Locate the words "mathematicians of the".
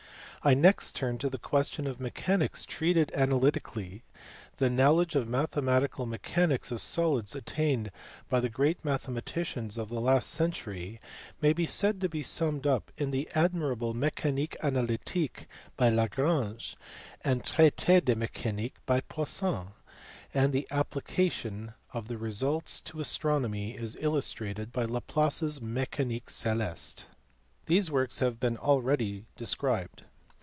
8.83-10.01